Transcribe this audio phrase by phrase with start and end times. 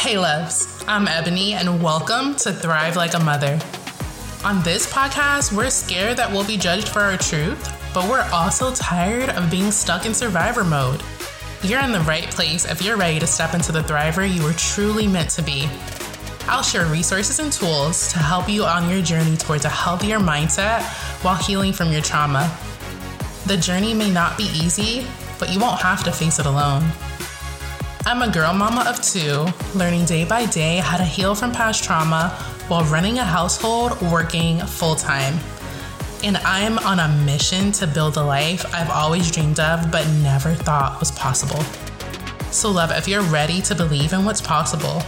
[0.00, 3.60] Hey, loves, I'm Ebony, and welcome to Thrive Like a Mother.
[4.46, 8.72] On this podcast, we're scared that we'll be judged for our truth, but we're also
[8.72, 11.02] tired of being stuck in survivor mode.
[11.62, 14.54] You're in the right place if you're ready to step into the thriver you were
[14.54, 15.68] truly meant to be.
[16.46, 20.80] I'll share resources and tools to help you on your journey towards a healthier mindset
[21.22, 22.50] while healing from your trauma.
[23.44, 25.06] The journey may not be easy,
[25.38, 26.90] but you won't have to face it alone.
[28.06, 31.84] I'm a girl mama of two, learning day by day how to heal from past
[31.84, 32.30] trauma
[32.68, 35.38] while running a household working full time.
[36.24, 40.54] And I'm on a mission to build a life I've always dreamed of but never
[40.54, 41.62] thought was possible.
[42.50, 45.02] So, love, if you're ready to believe in what's possible,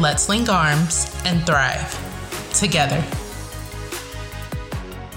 [0.00, 1.94] let's link arms and thrive
[2.54, 3.00] together.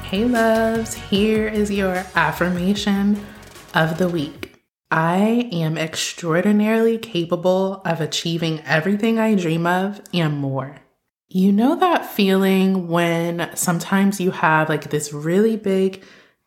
[0.03, 3.25] Hey, loves, here is your affirmation
[3.73, 4.55] of the week.
[4.91, 10.78] I am extraordinarily capable of achieving everything I dream of and more.
[11.28, 16.03] You know that feeling when sometimes you have like this really big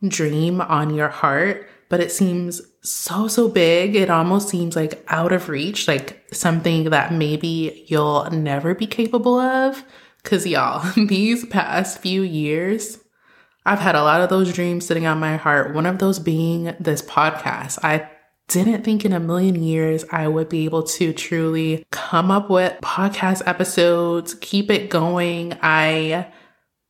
[0.06, 3.96] dream on your heart, but it seems so, so big.
[3.96, 9.38] It almost seems like out of reach, like something that maybe you'll never be capable
[9.38, 9.84] of.
[10.22, 12.98] Cause y'all, these past few years,
[13.66, 15.74] I've had a lot of those dreams sitting on my heart.
[15.74, 17.78] One of those being this podcast.
[17.82, 18.08] I
[18.48, 22.80] didn't think in a million years I would be able to truly come up with
[22.80, 25.56] podcast episodes, keep it going.
[25.62, 26.32] I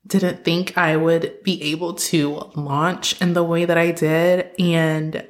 [0.07, 4.51] didn't think I would be able to launch in the way that I did.
[4.59, 5.29] And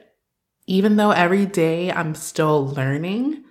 [0.66, 3.42] even though every day I'm still learning,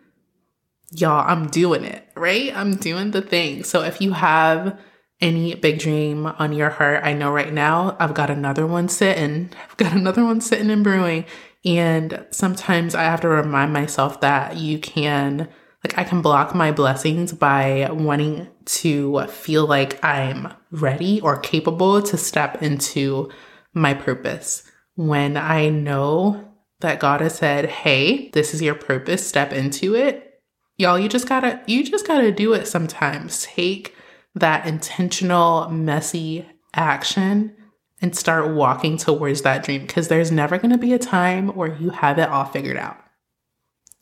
[0.92, 2.56] y'all, I'm doing it, right?
[2.56, 3.64] I'm doing the thing.
[3.64, 4.80] So if you have
[5.20, 9.50] any big dream on your heart, I know right now I've got another one sitting.
[9.64, 11.26] I've got another one sitting and brewing.
[11.68, 15.50] And sometimes I have to remind myself that you can,
[15.84, 22.02] like, I can block my blessings by wanting to feel like I'm ready or capable
[22.02, 23.30] to step into
[23.74, 24.64] my purpose.
[24.96, 30.40] When I know that God has said, hey, this is your purpose, step into it.
[30.78, 33.44] Y'all, you just gotta, you just gotta do it sometimes.
[33.44, 33.94] Take
[34.36, 37.56] that intentional, messy action
[38.02, 41.74] and start walking towards that dream because there's never going to be a time where
[41.76, 42.98] you have it all figured out.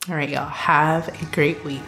[0.10, 1.82] All right, y'all, have a great week.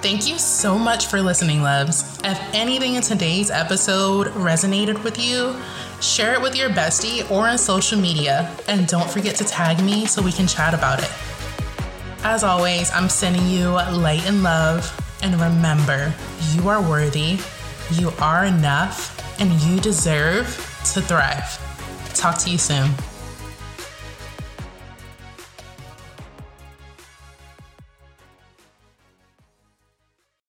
[0.00, 2.20] Thank you so much for listening, loves.
[2.24, 5.56] If anything in today's episode resonated with you,
[6.00, 10.06] share it with your bestie or on social media, and don't forget to tag me
[10.06, 11.10] so we can chat about it.
[12.22, 14.90] As always, I'm sending you light and love,
[15.22, 16.14] and remember,
[16.52, 17.38] you are worthy,
[17.92, 21.58] you are enough, and you deserve to thrive.
[22.14, 22.90] Talk to you soon.